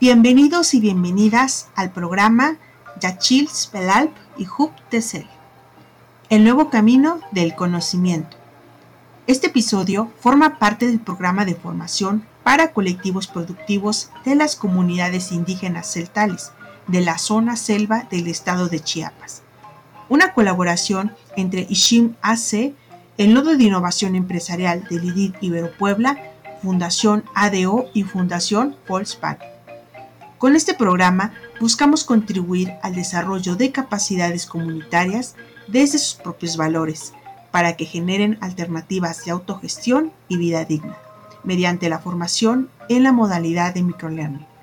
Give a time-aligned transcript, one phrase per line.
[0.00, 2.56] Bienvenidos y bienvenidas al programa
[3.00, 5.24] Yachil Spelalp y Hub Tesel,
[6.30, 8.36] el nuevo camino del conocimiento.
[9.28, 15.92] Este episodio forma parte del programa de formación para colectivos productivos de las comunidades indígenas
[15.92, 16.50] celtales
[16.88, 19.42] de la zona selva del estado de Chiapas.
[20.08, 22.74] Una colaboración entre Ishim AC,
[23.16, 26.18] el Nodo de Innovación Empresarial del IDID Ibero Puebla,
[26.62, 29.53] Fundación ADO y Fundación Volkswagen.
[30.38, 35.36] Con este programa buscamos contribuir al desarrollo de capacidades comunitarias
[35.68, 37.12] desde sus propios valores,
[37.50, 40.98] para que generen alternativas de autogestión y vida digna,
[41.44, 44.53] mediante la formación en la modalidad de microlearning.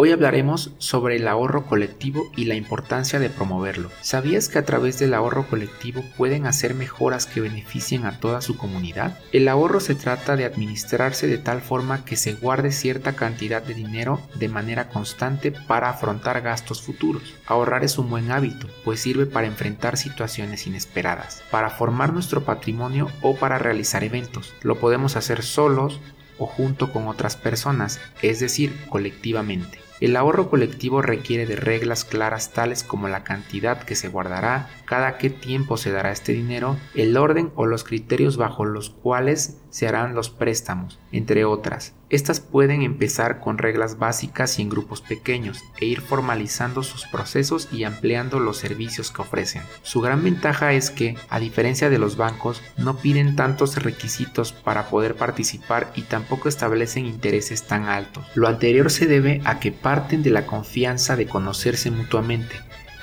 [0.00, 3.90] Hoy hablaremos sobre el ahorro colectivo y la importancia de promoverlo.
[4.00, 8.56] ¿Sabías que a través del ahorro colectivo pueden hacer mejoras que beneficien a toda su
[8.56, 9.18] comunidad?
[9.32, 13.74] El ahorro se trata de administrarse de tal forma que se guarde cierta cantidad de
[13.74, 17.34] dinero de manera constante para afrontar gastos futuros.
[17.48, 23.08] Ahorrar es un buen hábito, pues sirve para enfrentar situaciones inesperadas, para formar nuestro patrimonio
[23.20, 24.54] o para realizar eventos.
[24.62, 25.98] Lo podemos hacer solos
[26.38, 29.87] o junto con otras personas, es decir, colectivamente.
[30.00, 35.18] El ahorro colectivo requiere de reglas claras tales como la cantidad que se guardará, cada
[35.18, 39.88] qué tiempo se dará este dinero, el orden o los criterios bajo los cuales se
[39.88, 41.94] harán los préstamos, entre otras.
[42.10, 47.68] Estas pueden empezar con reglas básicas y en grupos pequeños e ir formalizando sus procesos
[47.70, 49.62] y ampliando los servicios que ofrecen.
[49.82, 54.88] Su gran ventaja es que, a diferencia de los bancos, no piden tantos requisitos para
[54.88, 58.24] poder participar y tampoco establecen intereses tan altos.
[58.34, 62.56] Lo anterior se debe a que parten de la confianza de conocerse mutuamente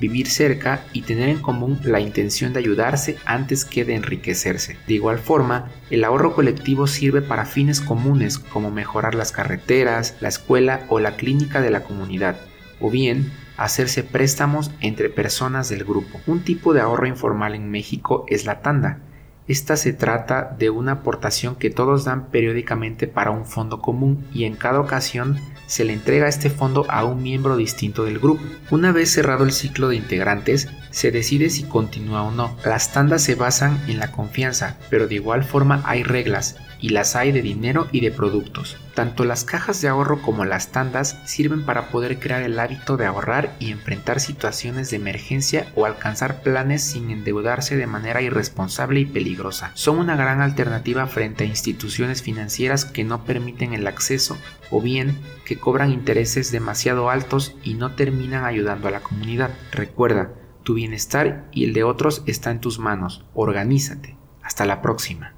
[0.00, 4.76] vivir cerca y tener en común la intención de ayudarse antes que de enriquecerse.
[4.86, 10.28] De igual forma, el ahorro colectivo sirve para fines comunes como mejorar las carreteras, la
[10.28, 12.40] escuela o la clínica de la comunidad,
[12.80, 16.20] o bien hacerse préstamos entre personas del grupo.
[16.26, 19.00] Un tipo de ahorro informal en México es la tanda.
[19.48, 24.44] Esta se trata de una aportación que todos dan periódicamente para un fondo común y
[24.44, 25.38] en cada ocasión
[25.68, 28.42] se le entrega este fondo a un miembro distinto del grupo.
[28.70, 32.56] Una vez cerrado el ciclo de integrantes, se decide si continúa o no.
[32.64, 37.16] Las tandas se basan en la confianza, pero de igual forma hay reglas y las
[37.16, 38.76] hay de dinero y de productos.
[38.94, 43.06] Tanto las cajas de ahorro como las tandas sirven para poder crear el hábito de
[43.06, 49.06] ahorrar y enfrentar situaciones de emergencia o alcanzar planes sin endeudarse de manera irresponsable y
[49.06, 49.70] peligrosa.
[49.74, 54.36] Son una gran alternativa frente a instituciones financieras que no permiten el acceso
[54.70, 59.50] o bien que cobran intereses demasiado altos y no terminan ayudando a la comunidad.
[59.70, 60.32] Recuerda,
[60.64, 63.24] tu bienestar y el de otros está en tus manos.
[63.32, 64.16] Organízate.
[64.42, 65.37] Hasta la próxima.